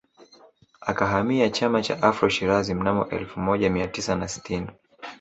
Akahamia 0.81 1.49
Chama 1.51 1.81
cha 1.81 2.01
Afro 2.03 2.29
Shirazi 2.29 2.73
mnamo 2.73 3.09
elfu 3.09 3.39
moja 3.39 3.69
mia 3.69 3.87
tisa 3.87 4.15
na 4.15 4.27
sitini 4.27 4.67